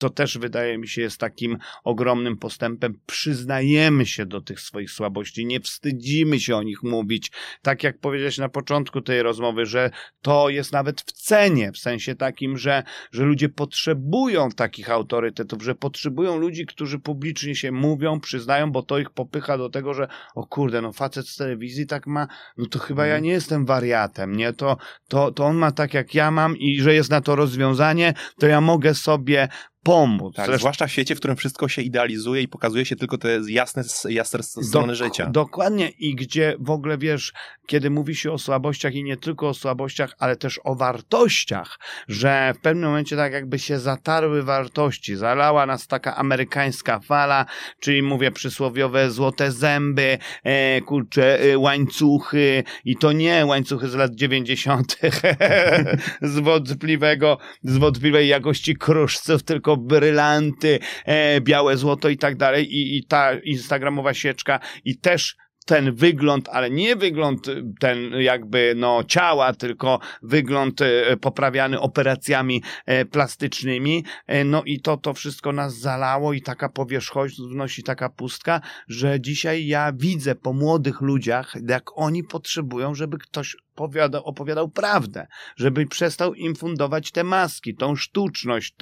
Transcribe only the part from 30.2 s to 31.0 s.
Tak, Zresztą- zwłaszcza w